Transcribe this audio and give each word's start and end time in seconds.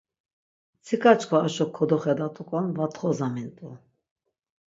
Mtsika 0.77 1.11
çkva 1.19 1.37
aşo 1.47 1.65
kodoxedat̆uk̆on 1.75 2.65
vatxozamint̆u. 2.77 3.69